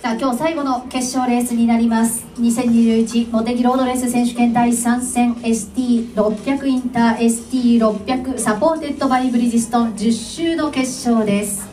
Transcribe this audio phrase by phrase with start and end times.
[0.00, 2.24] さあ今日最後の決勝レースになります。
[2.38, 11.68] 2021モテギロードレース選手権第3戦 ST600 インター ST600 サポーテッドバイブリヂストン10周の決勝です。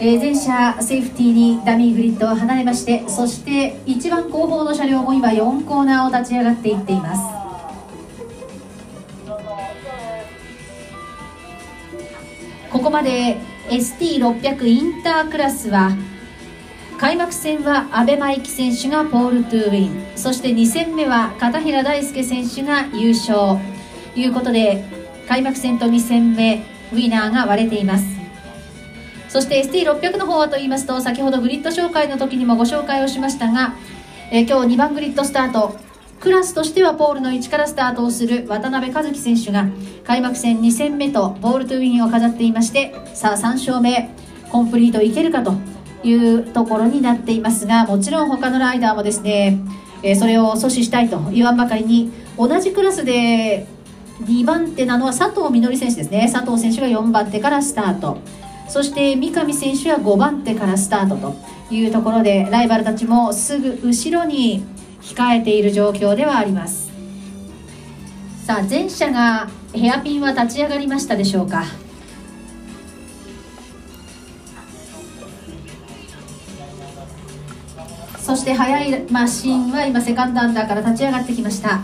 [0.00, 7.22] えー、全車セーフティーにダミーグリッドを離れましてそして一番後方の車両も今4コーナーを立ち上がっていっています。
[12.72, 15.92] ここまで ST600 インタークラスは
[17.10, 20.16] 開幕戦は阿部真生選手がポール・トゥウィン。
[20.16, 23.58] そして2戦目は片平大輔選手が優勝。
[24.14, 24.84] ということで
[25.26, 28.04] 開幕戦と2戦目ウィナーが割れています。
[29.28, 33.74] そして ST600 の方はと言いますと先ほどグリッド紹介の時にもご紹介をしましたが、
[34.30, 35.76] え、今日2番グリッドスタート。
[36.20, 39.66] クラスとしてはポールの位置からスタートをする渡辺和樹選手が
[40.04, 44.14] 開幕戦2戦目とボールトゥウィンを飾っていましてさあ3勝目
[44.52, 45.69] コンプリートいけるかと。
[46.02, 49.58] いうところになっていますがもちろん他のライダーもですね、
[50.02, 53.66] え、それを阻止したいと言わんばかりに同じクラスで
[54.24, 56.30] 2番手なのは佐藤みのり選手ですね。
[56.30, 58.18] 佐藤選手が4番手からスタート。
[58.68, 64.62] そして三上選手は5番手からスタートというところでライバルたちもすぐ後ろに
[65.02, 66.90] 控えている状況ではあります。
[68.44, 71.64] さあ前者がヘアピンは立ち上がりましたでしょうか。
[78.30, 81.80] そして速いマシンは今セカンドアンダーから立ち上がってきました。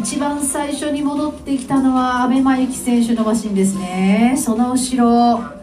[0.00, 4.36] 一番最初に戻ってきたのは阿部真由紀選手のマシンですね。
[4.38, 5.57] その後ろ。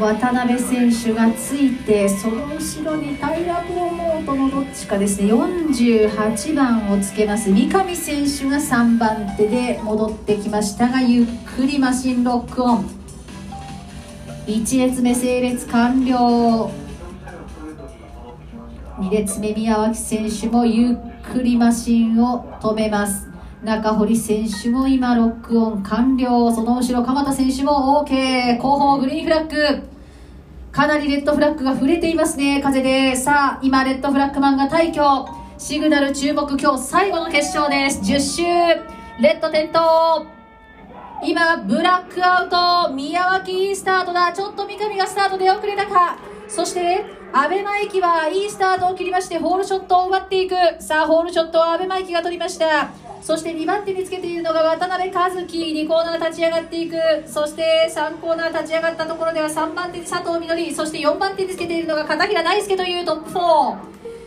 [0.00, 5.30] 渡辺選手がついてその後ろにタイラ・プロモートのどっちかですね。
[5.30, 7.50] 48番をつけます。
[7.50, 12.90] 三上選手が3番手で戻ってきましたがゆっくりマシンロックオン。
[14.46, 16.70] 1列目整列完了。
[18.98, 20.96] 2列目宮脇選手もゆっ
[21.30, 23.29] くりマシンを止めます。
[23.62, 26.50] 中堀選手も今ロックオン完了。
[26.50, 29.82] その後ろ鎌田選手も OK 後方グリーンフラッグ。
[30.72, 33.16] かなりレッドフラッグが触れていますね風で。
[33.16, 35.02] さあ今レッドフラッグマンが退去。
[35.58, 38.00] シグナル注目今日最後の決勝です。
[38.00, 38.42] 10周。
[39.20, 40.26] レッド点灯
[41.22, 42.48] 今ブラックアウ
[42.88, 42.94] ト。
[42.94, 44.32] 宮脇いいスタートだ。
[44.32, 46.16] ちょっと三上がスタートで遅れたか。
[46.50, 50.54] そして阿部真紀はいいスタートを切りましてホールショットを奪っていく。
[50.82, 52.90] さあホールショットを阿部真紀が取りました。
[53.22, 55.44] そして2番手につけているのが渡辺和樹。
[55.46, 56.96] 2コーナー立ち上がっていく。
[57.24, 60.74] そして3コーナー立ち上がったところでは3番手に佐藤みのり。
[60.74, 63.76] そして4番手につけているのが片平大輔というトップ4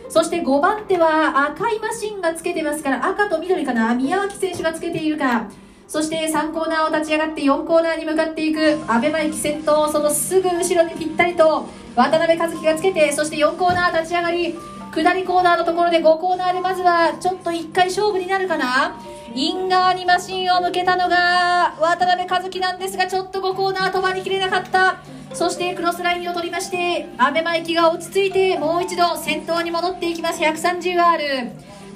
[0.08, 3.94] そして5番手は赤いマシンがつけてますから赤と緑かな。
[3.94, 5.46] 宮脇選手がつけているか。
[5.86, 14.54] そして3コーナーを立ち上がって4コーナーに向かっていく阿部真紀先頭そのすぐ後ろにぴったりと渡辺和樹がつけてそして4コーナー立ち上がり
[15.02, 18.96] 下りコーナーのところで5コーナーでまずはちょっと1回勝負になるかな。
[19.34, 25.02] イン側にマシンを向けたのが渡辺和樹なんですがちょっと5コーナー飛ばりきれなかった。
[25.32, 30.40] そしてクロスラインを取りまして阿部真紀が落ち着いてもう一度先頭に戻っていきます。
[30.40, 31.50] 130R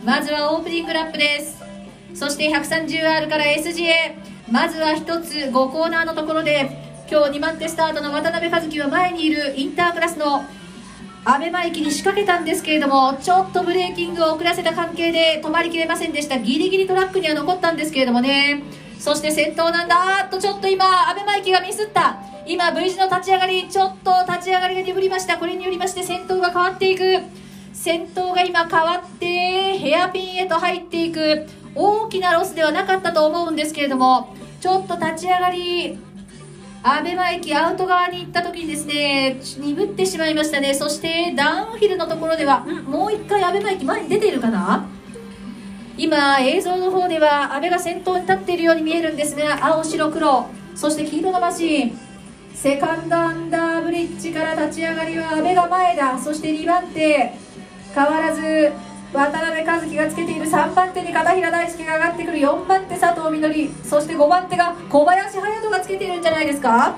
[0.04, 1.67] まずはオープニングラップです。
[2.14, 4.16] そして 130R から SG へ。
[4.50, 6.70] まずは1つ5コーナーのところで
[7.10, 10.42] 今日2番手スタートの渡辺一樹は前にいるインタークラスの
[11.24, 16.38] 阿部真生騎に仕掛けたんですけれどもちょっとブレーキングを遅らせた関係で止まりきれませんでした。
[16.38, 18.62] ギリギリトラックには残ったんですけれどもね。
[18.98, 19.96] そして先頭なんだ。
[20.22, 22.16] あっとちょっと今阿部真生騎がミスった。
[22.46, 25.36] 今 V 字の立ち上がりちょっと立ち上がりが鈍りました。
[25.36, 27.20] これによりまして先頭が変わっていく。
[27.74, 29.26] 先頭が今変わって
[29.78, 31.46] ヘアピンへと入っていく。
[31.74, 35.98] 大きなロスではなかったと思うんですけれどもちょっと立ち上がり
[36.82, 40.74] 阿部真駅アウト側に行った時にですね鈍ってしまいましたね。
[40.74, 44.86] そしてダウンヒルのところではんもう1回阿部真駅前に出ているかな？
[45.96, 51.98] 今映像の方では阿部が先頭に立っているように見えるんですが青白黒そして黄色のマシン
[52.54, 56.18] セカンドアンダーブリッジから立ち上がりは阿部が前だ。
[56.18, 57.32] そして2番手
[57.92, 58.72] 変わらず
[59.12, 66.96] 渡辺和樹がつけている3番手に片平大輔が上がってくる4番手佐藤みのりそして5番手が小林隼人がつけているんじゃないですか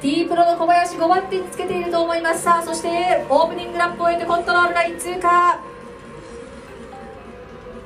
[0.00, 2.42] ？T プロの小林5番手につけていると思います。
[2.42, 5.60] さあそしてオープニングラップを終えてコントロールライン通過。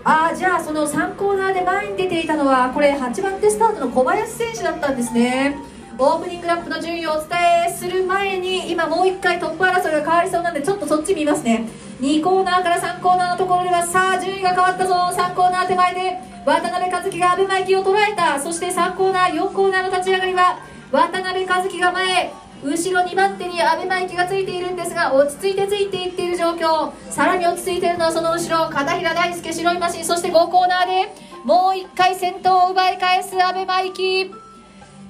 [0.04, 5.58] ああじゃあその3コーナーで前に出ていたのはこれ8番手スタートの小林選手だったんですね。
[5.98, 7.38] オープニングラップの順位をお伝
[7.68, 11.68] えする前に今もう1回トップ争いが変わりそうなんでちょっとそっち見ますね。
[12.00, 14.94] 2コーナーから3コーナーのところではさあ順位が変わったぞ。
[14.94, 18.38] 3コーナー手前で渡辺和樹が阿部真紀を捉えた。
[18.38, 20.58] そして3コーナー4コーナーの立ち上がりは
[20.92, 22.32] 渡辺和樹が前。
[22.62, 26.92] 後ろ2番手に阿部真紀がついているんですが落ち着いてついていっている状況。
[27.10, 31.14] さらに落ち着いているのはその後ろ片平大輔白いマシンそして5コーナーで
[31.44, 34.30] もう1回先頭を奪い返す阿部真紀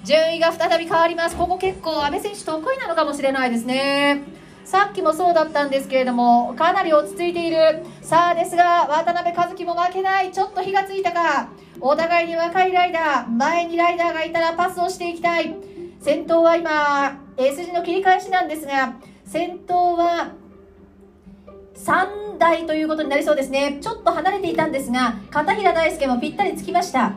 [0.05, 1.37] 順位が再び変わります。
[1.37, 4.36] ここ結構阿部選手得意なのかもしれないですね。
[4.67, 7.85] さっきもそうだったんですけれどもかなり落ち着いている。
[8.03, 10.33] さあですが渡辺和樹も負けない。
[10.33, 11.51] ちょっと火がついたか。
[11.81, 15.55] お互いに若いライダー前にライダーがいたらパスをしていきたい。
[16.01, 20.33] 先頭は今 S 字の切り返しなんですが先頭は
[21.77, 23.79] 3台ということになりそうですね。
[23.81, 27.13] ちょっと離れていたんですが片平大輔もぴったりつきました。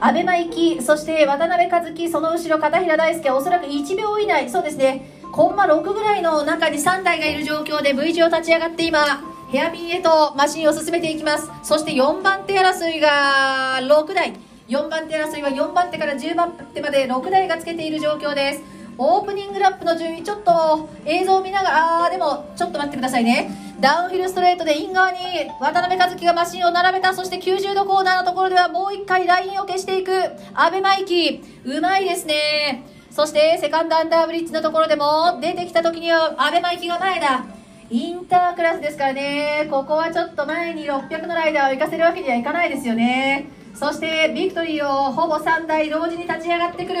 [0.00, 4.48] 阿部真紀そして渡辺和樹その後ろ片平大輔おそらく1秒以内。
[4.48, 5.13] そうですね。
[5.34, 9.20] コンマ6ぐらいの中に3台がいる状況で V 字を立ち上がって今
[9.50, 11.50] ヘアピンへとマシンを進めていきます。
[11.64, 14.34] そして4番手争いが6台。
[14.68, 18.62] 4番手争いは4番手から10番手まで6台がつけている状況です。
[18.96, 23.50] オープニングラップの順位ちょっと映像を見ながらあーでもちょっと待ってくださいね。
[23.80, 25.18] ダウンヒルストレートでイン側に
[25.60, 27.12] 渡辺和樹がマシンを並べた。
[27.12, 30.12] そして90度コーナーのところではもう1回ラインを消していく。
[30.54, 32.93] 阿部真紀うまいですね。
[33.14, 37.44] そしてセカンドアンダーブリッジのところでも出てきた時には阿部真紀が前だ。
[37.88, 39.68] インタークラスですからね。
[39.70, 43.46] ここはちょっと前に600のライダーを行かせるわけにはいかないですよね。
[43.72, 46.98] そしてビクトリーをほぼ3台同時に立ち上がってくる。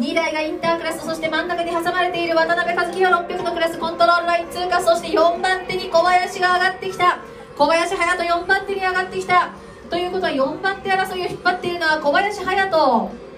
[0.00, 7.20] 2台がインタークラスそして真ん中に挟まれている渡辺和樹が600のクラスコントロールライン通過そして4番手に小林が上がってきた。
[7.56, 9.52] 小林隼人4番手に上がってきた。
[9.90, 13.29] ということは4番手争いを引っ張っているのは小林隼人。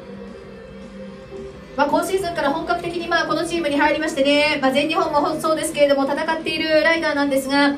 [1.77, 7.77] まあ、今シーズンから本格的にまあこのチームに入りましてね、まあ、全日本もそうですけれども戦っているライダーなんですが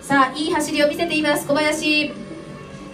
[0.00, 2.12] さあいい走りを見せています小林。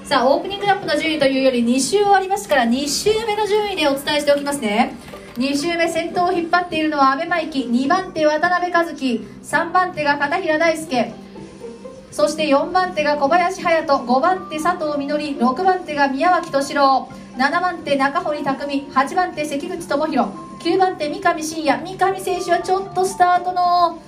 [0.04, 4.96] さあオープニングラップの順位というより2周終わりますから2周目の順位でお伝えしておきますね。
[5.36, 11.14] 2周目先頭を引っ張っているのは阿部真紀2番手渡辺和樹3番手が片平大輔
[12.10, 17.08] そして4番手が小林隼人5番手佐藤みのり6番手が宮脇敏郎。
[17.36, 20.28] 7番手中堀匠8番手関口智弘
[20.60, 23.98] 9番手三上真也三上選手はちょっとスタートの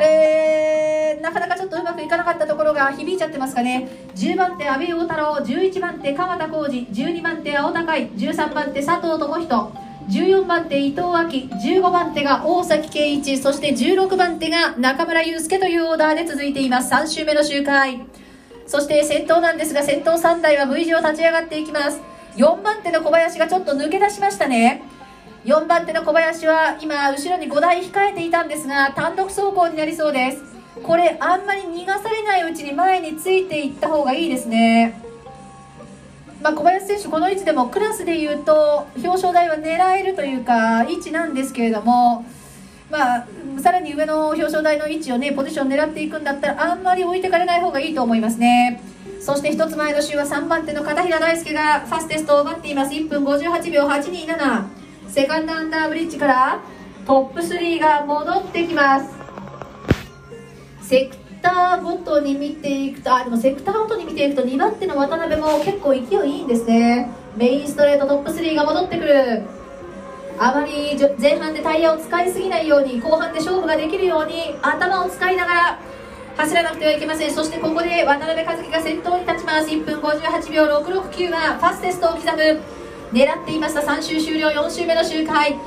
[0.00, 3.88] えー、なかなかちょっとうまくいかなかったところが響いちゃってますかね。
[4.16, 9.72] 10番手阿部陽太郎11番手川田浩二12番手青高井13番手佐藤智人
[10.08, 16.90] 14番手伊藤亜紀15番手が大崎圭一そして16番手が中村祐介というオーダーで続いています。
[16.90, 18.06] 3周目の周回。
[18.66, 22.11] そして先頭なんですが先頭3台は V 字を立ち上がっていきます。
[22.36, 24.82] 4番手の小林がちょっと抜け出しましたね。
[25.44, 30.42] 4番手の小林は今後ろに5台控えていたんですが単独走行になりそうです。
[30.82, 35.00] これあんまり逃がされないうちに前についていった方がいいですね。
[36.42, 42.24] まあ、小林選手、この位置でもクラスでいうと表彰台は狙えるというか位置なんですけれども、
[42.90, 43.26] まあ、
[43.60, 48.80] さらに上の表彰台の位置を、ね、ポジション狙っていくんだったらあんまり置いてかれない方がいいと思いますね。
[49.22, 52.92] そして1つ前の週は3番手の片平大輔がファステストを奪っています。
[52.92, 54.64] 1分58秒827
[55.08, 56.60] セカンドアンダーブリッジから
[57.06, 59.06] トップ3が戻ってきます。
[60.82, 67.08] セクターごとに見ていくとあでもセクターごとに見ていくと2番手の渡辺も結構勢いいいんですね。
[67.36, 69.42] メインストレートトップ3が戻ってくる。
[70.36, 75.78] あまり前半でタイヤを使いすぎないように後半で勝負ができるように頭を使いながら
[76.36, 77.30] 走らなくてはいけません。
[77.30, 79.68] そしてここで渡辺和樹が先頭に立ちます。
[79.68, 82.60] 1分58秒669はファステストを刻む。
[83.12, 83.80] 狙っていました。
[83.80, 84.48] 3周終了。
[84.48, 85.58] 4周目の周回。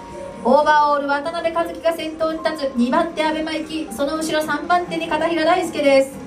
[0.44, 2.72] オーバーオール渡辺和樹が先頭に立つ。
[2.76, 6.26] 2番手阿部真紀その後ろ3番手に片平大輔です。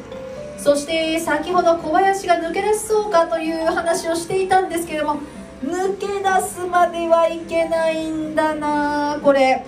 [0.58, 5.20] そして先ほど小林が抜け出しそうかという話をしていたんですけれども
[5.64, 9.20] 抜け出すまではいけないんだな。
[9.22, 9.64] これ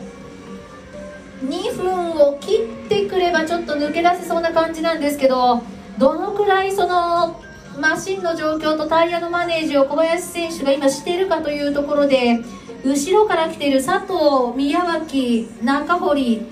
[1.42, 5.62] 2分を切ってくればちょっと抜け出せそうな感じなんですけど
[5.99, 7.40] どのくらいその
[7.78, 12.40] マシンの状況とタイヤのマネージを小林選手が今しているかというところで
[12.85, 16.42] 後ろから来ている佐藤、宮脇、中堀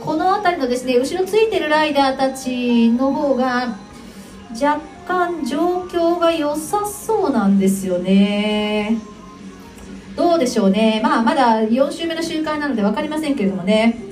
[0.00, 3.76] この辺りのですね後ろついているライダーたちの方が
[4.60, 8.98] 若干状況が良さそうなんですよね。
[10.16, 14.11] どうでしょうね、まあ、まだ4周目の周回なので分かりませんけれどもね。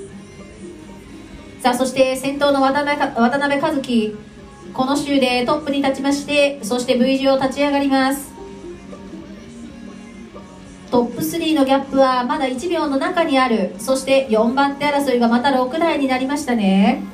[1.62, 4.16] さあそして先頭の渡辺渡辺和樹
[4.72, 8.30] この週でトップに立ちましてそして V 字を立ち上がります。
[10.90, 13.74] トップ3のギャップはまだ1秒の中にある。
[13.78, 17.04] そして4番手争いがまた6台になりましたね。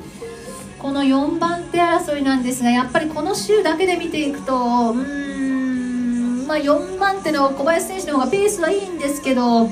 [0.78, 9.68] この4番手争いなんですがやっぱりこの週だけで見ていくとうん、まあ、4番手の小林選手の方がペースはいいんですけど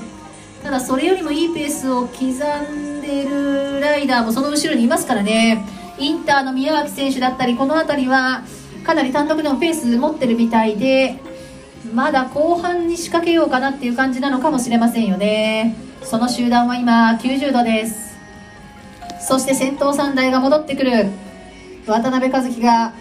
[0.65, 5.65] ただそれよりもいいペースを刻んでいるライダーもその後ろにいますからね。
[5.99, 8.43] インターの宮脇選手だったりこの辺りは
[8.85, 11.21] かなり単独でもペース持ってるみたいで
[11.95, 15.77] まだ後半に仕掛けようかなっていう感じなのかもしれませんよね。
[16.03, 18.17] その集団は今90度です。
[19.21, 21.09] そして先頭3台が戻ってくる。
[21.87, 22.93] 渡辺和樹が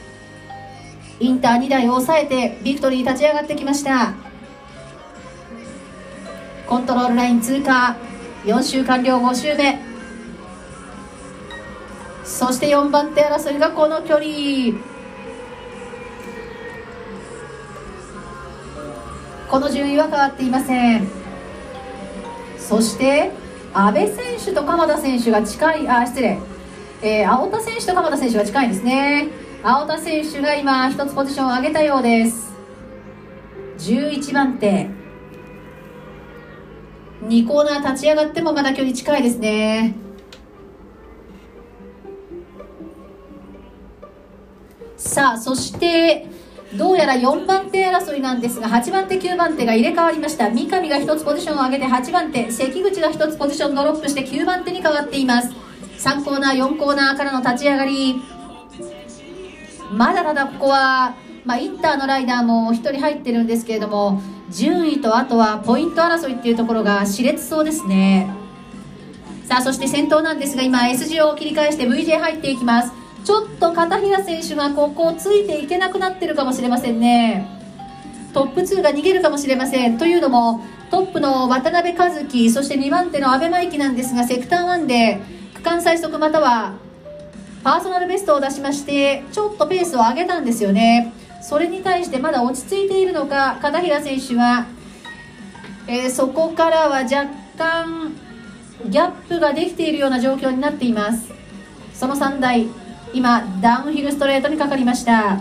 [1.20, 4.14] インター2台を抑えてビクトリー立ち上がってきました。
[6.68, 7.96] コントロールライン通過。
[8.46, 9.93] 4周完了5周目。
[12.24, 14.80] そして4番手争いがこの距離
[19.50, 21.08] この順位は変わっていません。
[22.58, 23.32] そして
[23.74, 26.40] 阿部選手と鎌田選手が近いあ失礼、
[27.04, 29.28] えー、青田選手と鎌田選手が近いですね。
[29.62, 32.54] 青田選手が今1つポジションを上げたようです。
[33.78, 34.88] 11番手。
[37.26, 40.03] 2コーナー立ち上がってもまだ距離近いですね。
[45.04, 46.26] さあそして
[46.76, 50.50] どうやら4番手争いなんですが8番手9番手が入れ替わりました。
[50.50, 55.50] 三上が1つポジションを上げて8番手関口が1つポジションドロップして9番手に変わっています。
[56.00, 58.16] 3コーナー4コーナーからの立ち上がり。
[59.92, 68.34] まだまだここは、まあ、インターのライダーも1人入ってるんですけれども順位とあとはポイント争いっていうところが熾烈そうですね。
[69.46, 73.03] さあそして先頭なんですが今 S 字を切り返して VJ 入っていきます。
[73.24, 77.48] ちょっと片平選手がここをついていけなくなってるかもしれませんね。
[78.34, 79.98] トップ2が逃げるかもしれません。
[79.98, 85.22] というのもトップの渡辺和樹そして2番手の阿部真生なんですがセクター1で
[85.56, 86.74] 区間最速または
[87.64, 91.14] パーソナルベストを出しましてちょっとペースを上げたんですよね。
[91.42, 94.66] それに対してまだ落ち着いているのか片平選手は、
[95.88, 97.28] えー、そこからは若
[97.58, 98.14] 干
[98.86, 101.32] ギャップができているような状況になっています。
[101.94, 102.68] その3台
[103.14, 105.40] 今ダウンヒルストレートにかかりました。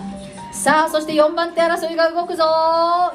[0.53, 2.45] さあそして4番手争いが動くぞ。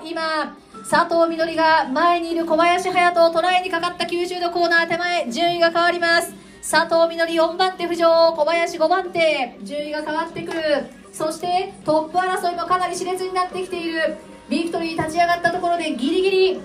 [0.03, 0.57] 今
[0.89, 5.31] 佐藤みどりが前にいる小林隼人を捉えにかかった90度コーナー手前。
[5.31, 6.33] 順位が変わります。
[6.69, 8.33] 佐藤みどり4番手浮上。
[8.33, 9.57] 小林5番手。
[9.61, 10.61] 順位が変わってくる。
[11.13, 14.17] そしてトップ争いもかなり熾烈になってきている。
[14.49, 16.61] ビクトリー立ち上がったところでギリギリ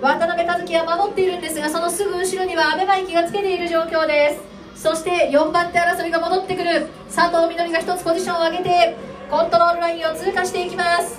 [0.00, 4.57] 渡辺和樹は守っているんですがそのすぐ後ろには阿部真生がつけている状況です。
[4.80, 6.86] そして4番手争いが戻ってくる。
[7.12, 8.96] 佐藤みどりが1つポジションを上げて
[9.28, 11.18] コントロールラインを通過していきます。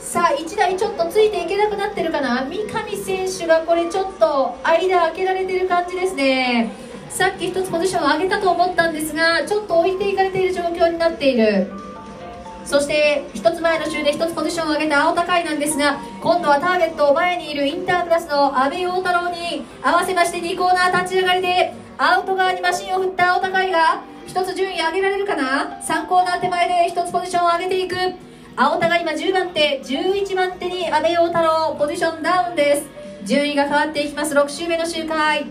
[0.00, 2.44] さあ1台ちょっとついていけなくなってるかな。
[2.44, 6.72] 三上選手がこれちょっと間開けられてる感じですね。
[7.08, 11.70] さっき1つポジションを上げたと思ったんですがちょっと置いていかれている状況になっている。
[12.64, 27.94] そして1つ前の週で1つポジションを上げた青高いなんですが今度はターゲットを前にいるインタープラスの阿部陽太郎に合わせまして2コーナー立ち上がりでアウト側にマシンを振った青高いが1つ順位上げられるかな？3コーナー手前で1つポジションを上げていく。
[28.56, 32.88] 青田が今10番手11番手に阿部陽太郎ポジションダウンです。
[33.26, 34.34] 順位が変わっていきます。
[34.34, 35.44] 6周目の周回。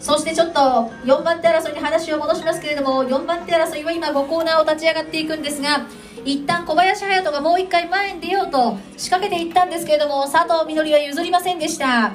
[0.00, 0.60] そしてちょっと
[1.04, 5.86] 4番手争いに話を戻しますけれども4番手争いは今5コーナーを立ち上がっていくんですが
[6.24, 12.12] 一旦小林隼人がもう1回前に出ようと仕掛けていったんですけれども佐藤みのりは譲りませんでした。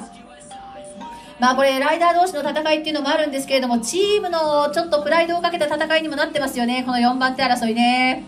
[1.41, 8.25] まあこれライダー同士の戦いっていうのもあるんですけれどもチームのちょっとプライドをかけた戦いにもなってますよねこの4番手争いね。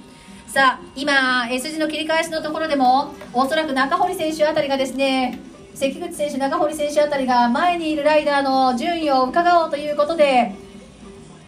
[0.47, 5.39] さあ今 S 字の切り返しのところでもおそらく中堀選手あたりがですね
[5.75, 10.55] 関口選手中堀選手あたりが前にいるライダーの順位を伺おうということで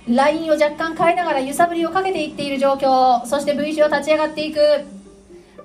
[0.08, 4.95] ラインを若干変えながら揺さぶりをかけていっている状況そして V 字を立ち上がっていく。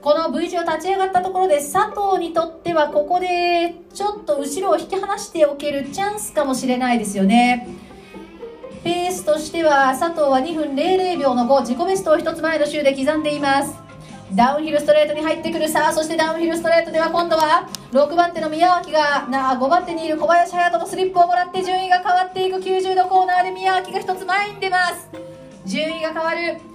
[0.02, 7.69] この V 字を立ち上がったところで佐藤にとってはここでちょっと後ろを引き離しておけるチャンスかもしれないですよね。
[8.83, 13.75] ペースとしては佐藤は2分00秒の5自己ベストを1つ前の週で刻んでいます。
[14.35, 15.69] ダウンヒルストレートに入ってくる。
[15.69, 22.57] さあそしてダウンヒルストレートでは今度は6番手の宮脇がな5番手にいる小林隼人のスリップをもらって順位が変わっていく。
[22.57, 25.11] 90度コーナーで宮脇が1つ前に出ます。
[25.66, 26.70] 順位が変わる。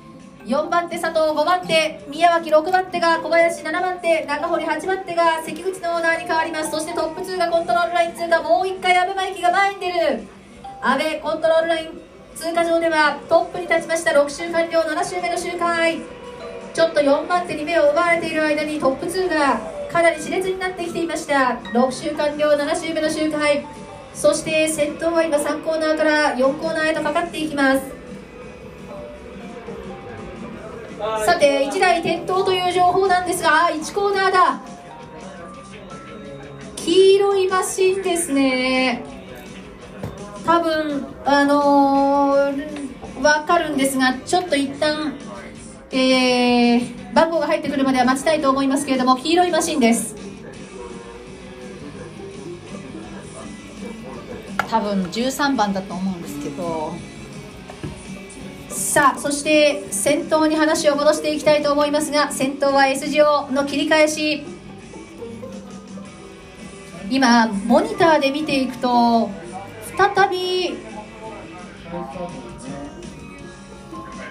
[0.46, 6.70] 4番手佐藤5番手宮脇6番手が小林7番手中堀8番手が関口のオーナーに変わります。
[6.70, 10.24] そしてトップ2がコントロールライン通過もう1回阿部真生が前に出る。
[10.84, 12.00] 阿部コントロールライン
[12.36, 14.12] 通過上ではトップに立ちました。
[14.12, 15.98] 6周完了7周目の周回
[16.76, 19.60] ちょっと4番手に目を奪われている間にトップ2が
[19.92, 21.60] かなり熾烈になってきていました。
[21.74, 23.66] 6週完了7週目の周回
[24.14, 28.05] そして先頭は今3コーナーから4コーナーへとかかっていきます。
[31.26, 34.62] さて1台転倒という情報なんですが1コーナーだ。
[36.76, 39.04] 黄色いマシンですね。
[40.46, 45.14] 多分あのー、分かるんですがちょっと一旦
[45.92, 50.16] えー、番号が入ってくるまでは待ちたいと思いますけれども黄色いマシンです。
[54.70, 57.15] 多分13番だと思うんですけど。
[58.76, 64.44] さあそして先頭に話を戻していきたいと思いますが先頭は S 字をの切り返し。
[67.08, 69.30] 今モニターで見ていくと
[69.96, 70.76] 再び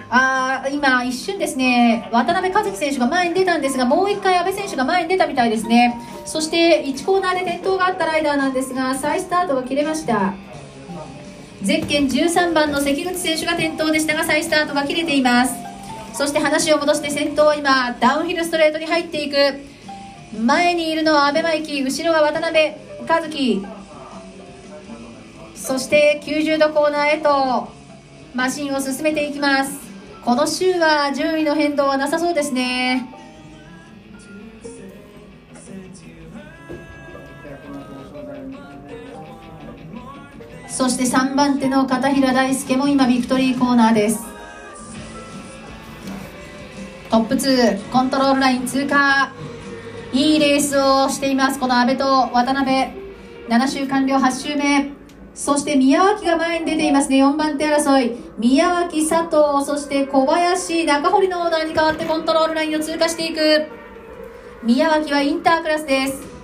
[0.09, 5.97] あ今、一瞬ですね渡辺和樹選手が前に出たんですがもう1回、阿部選手が前に出たみたいですね。
[6.25, 10.33] そして1コーナーで転倒があったライダーなんですが再スタートが切れました。
[11.63, 15.53] ゼッケン13番の関口選手が転倒でしたが再スタートが切れています。
[16.13, 19.35] そして話を戻して先頭は今ダウンヒルストレートに入っていく。
[20.37, 22.73] 前にいるのは阿部真紀後ろは渡辺
[23.07, 23.65] 和樹。
[25.55, 27.69] そして90度コーナーへと
[28.33, 29.79] マシンを進めていきます。
[30.23, 33.14] この週は順位の変動はなさそうですね。
[40.75, 44.19] そして3番手の片平大輔も今ビクトリーコーナーです。
[47.09, 49.31] トップ2コントロールライン通過。
[50.11, 51.61] いいレースをしています。
[51.61, 52.03] この阿部と
[52.33, 52.89] 渡辺。
[53.47, 54.91] 7週完了8週目。
[55.33, 58.17] そして宮脇が前に出ていますね、4番手争い。
[58.37, 63.65] 宮脇、佐藤、そして小林、中堀のオーダーに代わってコントロールラインを通過していく。
[64.61, 66.34] 宮脇はインタークラスです。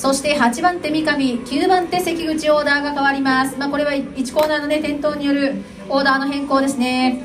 [0.00, 3.58] そして8番手三上、9番手関口オーダーが変わります。
[3.58, 5.56] まあ、これは1コーナーのね、転倒による
[5.90, 7.22] オーダーの変更ですね。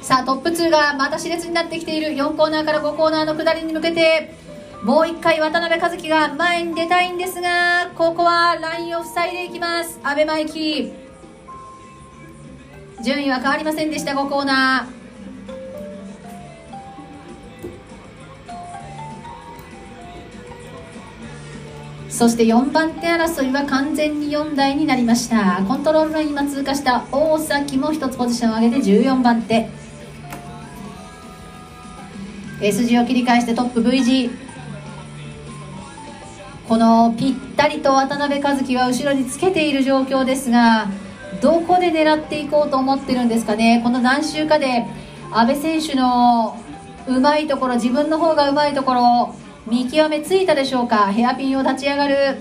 [0.00, 4.32] さあ、トップ2がまた熾烈になってきている4コーナーから5コーナーの下りに向けて、
[4.84, 10.92] もう一回渡辺和樹が前に出たいんですがここはラインを塞いでいきます阿部真紀
[13.04, 14.99] 順位は変わりませんでした5コーナー
[22.20, 25.64] そして4番手争いは完全に4台になりました。
[25.66, 29.70] コントロールライン今通過した大崎も1つポジションを上げて14番手。
[32.60, 34.30] S 字を切り返してトップ V 字
[36.68, 40.90] このぴったりと渡辺和樹は後ろにつけている状況ですが
[41.40, 43.80] どこで狙っていこうと思ってるんですかね。
[43.82, 44.84] この何周かで
[45.32, 46.54] 阿部選手の
[47.08, 49.34] うまいところ自分の方がうまいところ
[49.66, 51.12] 見極めついたでしょうか？
[51.12, 52.38] ヘアピンを立ち上がる。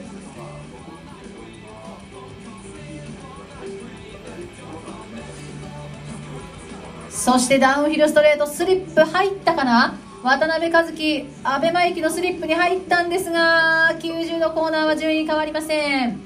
[7.09, 9.97] そしてダウンヒルストレートスリップ入ったかな？
[10.23, 16.19] 渡辺和樹、阿部真紀のスリップに入ったんですが90のコーナーは順位変わりません。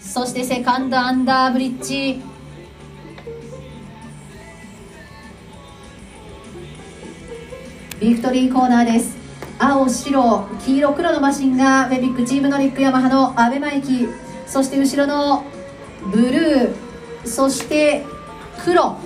[0.00, 2.22] そしてセカンドアンダーブリッジ。
[8.00, 9.25] ビクトリーコーナーです。
[9.58, 14.08] 青、白、黄色、黒のマシンがウェビックチームノリックヤマハの阿部真紀
[14.46, 15.44] そして後ろの
[16.12, 18.04] ブルーそして
[18.64, 18.96] 黒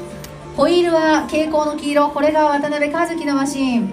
[0.57, 3.93] ホイールは蛍光の黄色これが渡辺和樹のマシン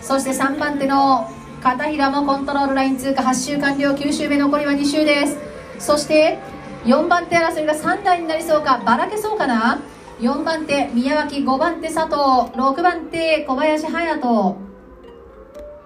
[0.00, 1.28] そして3番手の
[1.62, 5.36] 片平もコントロールライン通過8周完了9周目残りは2周です
[5.78, 6.38] そして
[6.84, 9.82] 4番手争いが3台になりそうかばらけそうかな
[10.20, 12.14] 4番手宮脇5番手佐藤
[12.56, 14.61] 6番手小林隼人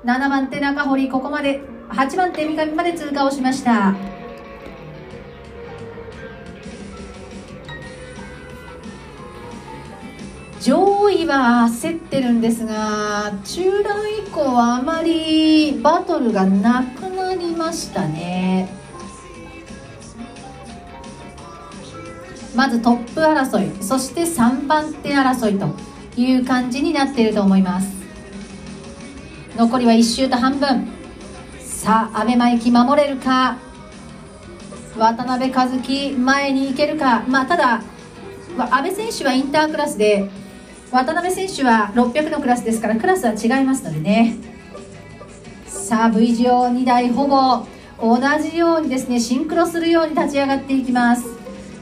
[0.07, 3.93] 7番手中堀ここまで8番手三上まで通過をしました。
[10.61, 18.69] 上位は焦ってるんですが中段以降はあまりバトルがなくなりましたね。
[22.55, 25.75] まずトップ争いそして3番手争いと
[26.17, 27.96] いう感じになっていると思います。
[29.57, 30.87] 残りは1周と半分。
[31.61, 33.57] さあ阿部真紀守れるか？
[34.99, 37.25] 渡辺和樹前に行けるか？
[37.27, 37.83] まあただ
[38.71, 40.29] 阿部選手はインタークラスで
[40.91, 44.37] 渡辺選手は600のクラスですからクラスは違いますのでね。
[45.67, 47.65] さあ V 字を2台ほぼ
[47.99, 51.25] 同じようにですねシンクロするように立ち上がっていきます。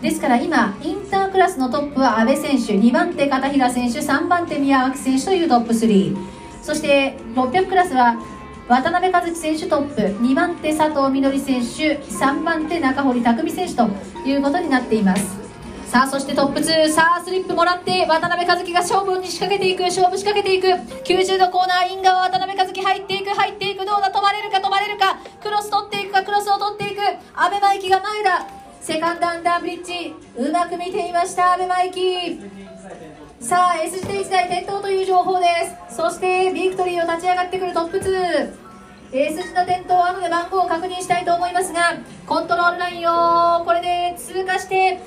[0.01, 6.34] ですから今インタークラスのトップは阿部選手2番手片平選手3番手宮脇選手というトップ3
[6.65, 8.17] そして600クラスは
[8.69, 13.87] 渡辺和樹選手トップ2番手佐藤みのり選手3番手中堀匠選手と
[14.25, 15.45] いうことになっています。
[15.85, 20.69] さあそしてトップ2さあスリップもらって渡辺和樹が勝負に仕掛けていく勝負仕掛けていく。
[21.05, 23.85] 90度コーナーイン側渡辺和樹入っていく入っていく。
[23.85, 25.19] どうだ止まれるか止まれるか。
[25.43, 27.01] クロス取っていくかクロスを取っていく。
[27.35, 28.47] 阿部真生が前だ。
[28.81, 32.94] セカンドアンダーブリッジうまく見ていました阿部真生。
[33.45, 35.45] さあ S 字で1台転倒という情報で
[35.91, 35.97] す。
[35.99, 38.55] そしてビクトリーを立ち上がってくるトップ2
[39.13, 41.93] S 字の転倒は後で番号を確認したいと思いますが
[42.27, 44.99] コントロールラインをこれで通過して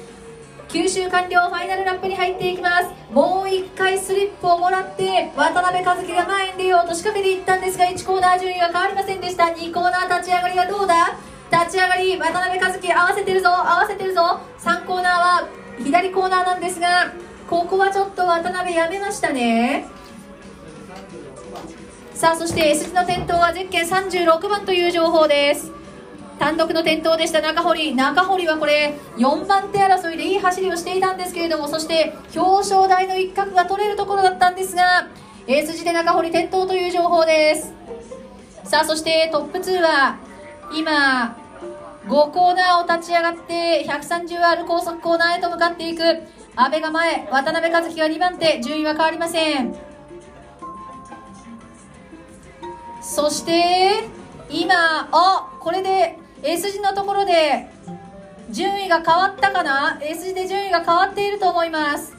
[0.70, 2.94] 吸収完了ファイナルラップに入っていきます。
[3.12, 9.46] もう1回スリップをもらって渡辺和樹が前に出ようと仕掛けていったんですが1コーナー順位は変わりませんでした。
[9.46, 11.18] 2コーナー立ち上がりはどうだ？
[11.52, 14.40] 立ち上がり渡辺和樹合わせてるぞ合わせてるぞ。
[14.60, 15.50] 3コーナーは
[15.84, 17.12] 左コーナーなんですが
[17.48, 19.88] ここはちょっと渡辺やめましたね。
[22.14, 25.72] さあそして S 字の転倒はゼッケン36番という情報です。
[26.40, 27.42] 単独の転倒でした。
[27.42, 27.96] 中堀。
[27.96, 35.08] 中堀はこれ4番手争いでいい走りをしていたんですけれどもそして表彰台の一角が取れるところだったんですが
[35.48, 37.74] エース時で中堀転倒という情報です。
[38.66, 40.18] さあそしてトップ2は
[40.74, 41.38] 今
[42.08, 46.04] 5コーナーを立ち上がって 130R 高速コーナーへと向かっていく。
[46.60, 49.76] 阿部が前渡辺和樹が2番手順位は変わりません。
[53.00, 54.10] そして
[54.50, 57.68] 今あこれで S 字のところで
[58.50, 62.16] 順位が変わったかな？S 字で順位が変わっていると思います。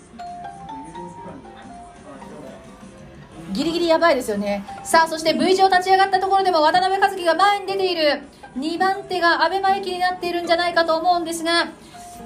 [3.53, 4.65] ギリギリやばいですよね。
[4.85, 8.23] さあそして V 字を立ち上がったところでも渡辺和樹が前に出ている。
[8.57, 11.69] 2番手が阿部真紀になっているんじゃないかと思うんですが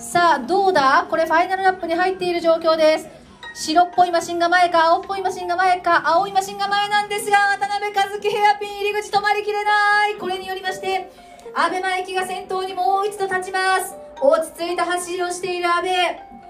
[0.02, 1.06] さあどうだ？
[1.08, 3.08] これファイナルラップに入っている状況です。
[3.54, 10.16] 白っぽいマシンが前か青っぽいマシンが前か青いマシンが前なんですが渡辺和樹ヘアピン入り口止まりきれない。
[10.16, 11.10] これによりまして
[11.54, 13.94] 阿部真駅が先頭にもう一度立ちます。
[14.20, 15.88] 落ち着いた走りをしている阿部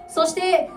[0.09, 0.71] そして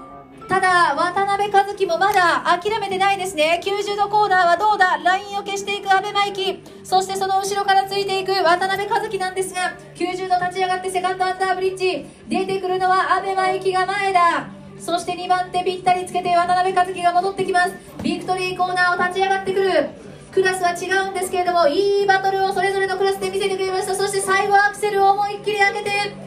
[0.48, 3.60] ただ渡辺和樹もまだ諦めてないですね。
[3.64, 4.98] 90度コーナーはどうだ？
[5.04, 12.06] ラインを消していく阿部真紀そしてその後ろからついていく渡辺和樹なんですが90度立ち上がってセカンドアンダーブリッジ。
[12.30, 14.48] 出てくるのは阿部真紀が前だ。
[14.80, 17.74] そして2番手ぴったりつけて渡辺和樹が戻ってきます。
[18.04, 19.90] ビクトリーコーナーを立ち上がってくる。
[20.32, 23.96] クラスは違うんですけれどもいいバトルをそれぞれのクラスで見せてくれました。
[23.96, 26.25] そして最後アクセルを思いっきり上げて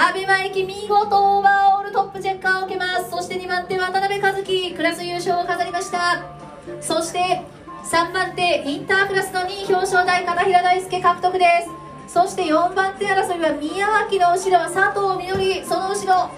[0.00, 3.10] 阿部真紀見事オーバーオールトップチェッカーを受けます。
[3.10, 6.24] そして2番手渡辺和樹クラス優勝を飾りました。
[6.80, 7.42] そして
[7.82, 11.44] 3番手インタークラスの2位表彰台片平大輔獲得で
[12.06, 12.14] す。
[12.14, 16.30] そして4番手争いは宮脇の後ろは佐藤みのりその後ろ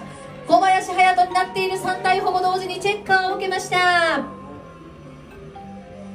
[0.47, 4.25] 小林隼人になっている3体ほぼ同時にチェッカーを受けました。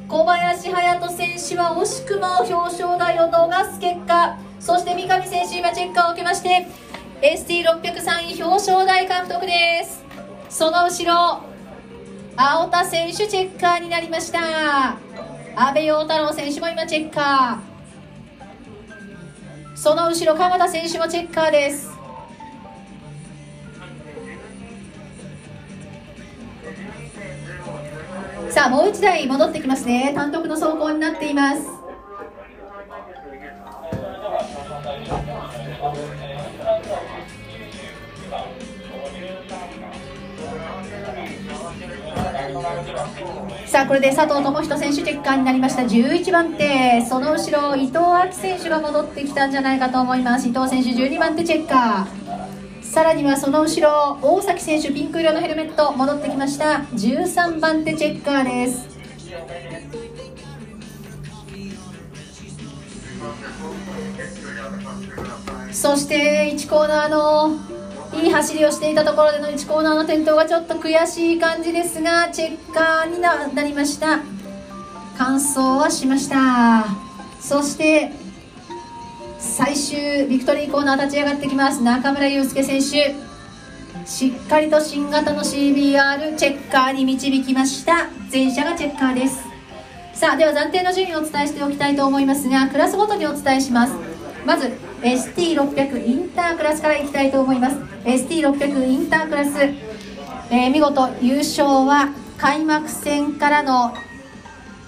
[0.09, 6.67] 小林隼人選手は惜しくも表彰台を逃す結果そして三上選手今チェッカーを受けまして
[7.23, 10.05] ST603 位表彰台獲得です。
[10.51, 11.41] その後ろ
[12.37, 14.99] 青田選手チェッカーになりました。
[15.57, 19.77] 阿部陽太郎選手も今チェッカー。
[19.77, 21.91] その後ろ鎌田選手もチェッカーです。
[28.51, 30.13] さあもう1台戻ってきますね。
[30.15, 31.63] 単独の走行になっています。
[43.67, 45.83] さあこれで佐藤智人選手チェッカーになりました。
[45.83, 47.05] 11番手。
[47.05, 50.49] その後ろ伊藤亜希選手が戻ってきたんじゃないかと思います。
[50.49, 52.83] 伊藤選手12番手チェッカー。
[52.85, 56.87] さらにはその後ろ大崎選手ピンク色のヘルメット戻ってきました。
[56.95, 58.96] 13番手チェッカーです。
[65.77, 67.55] そして1コーナーの
[68.15, 74.21] いい走りをしていたところでの1コーナーの転倒がちょっと悔しい感じですがチェッカーになりました。
[75.19, 76.87] 完走はしました。
[77.41, 78.11] そして
[79.39, 81.83] 最終ビクトリーコーナー立ち上がってきます。
[81.83, 83.15] 中村祐介選手。
[84.07, 88.09] しっかりと新型の CBR チェッカーに導きました。
[88.31, 89.45] 全車がチェッカーです。
[90.15, 93.93] さあでは暫定の順位をお伝えしておきたいと思いますがクラスごとにお伝えします。
[94.47, 97.77] まず ST600 インタークラスからいきたいと思います。
[98.05, 99.59] ST600 インタークラス、
[100.51, 103.95] えー、見事優勝は開幕戦からの、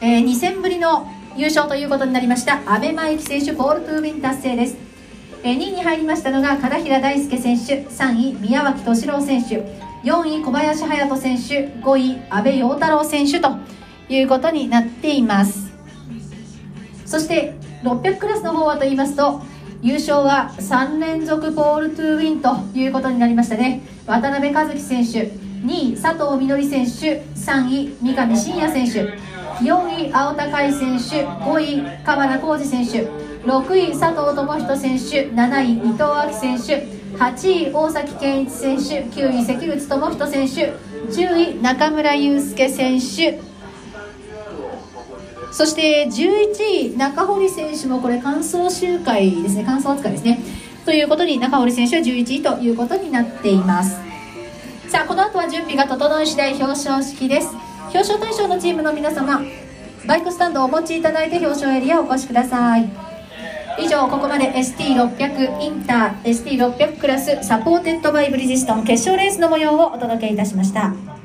[0.01, 2.61] えー、2戦ぶりの優勝ということになりました。
[2.67, 4.77] 阿部真由紀選手ポール・トゥーウィン達成です、
[5.43, 9.63] 2位に入りましたのが片平大輔選手3位宮脇敏郎選手
[10.03, 13.51] 4位小林隼人選手5位阿部陽太郎選手と
[14.09, 15.71] いうことになっています。
[17.07, 19.41] そして600クラスの方はと言いますと
[19.81, 23.81] 優勝は3連続ポールトゥウィンということになりましたね。
[24.07, 25.31] 渡辺和樹選手
[25.65, 29.19] 2位佐藤みのり選手3位三上信也選手
[29.63, 33.07] 4位青田海選手5位鎌田浩二選手
[33.45, 36.87] 6位佐藤智人選手7位伊藤亜希選手
[37.17, 40.73] 8位大崎健一選手9位関口智人選手
[41.13, 43.48] 10位中村祐介選手
[45.51, 49.65] そして11位中堀選手もこれ完走周回ですね。
[49.65, 50.41] 完走扱いですね。
[50.85, 53.97] ということに中堀選手は11位ということになっています。
[54.89, 57.49] さあこの後は準備が整い次第表彰式です。
[57.85, 59.41] 表彰対象のチームの皆様
[60.07, 62.89] バイクスタンドをお持ちいただいて表彰エリアをお越しください。
[63.79, 71.18] 以上ここまで ST600 インター ST600 クラスサポーテッドバイブリヂストン決勝レースの模様をお届けいたしました。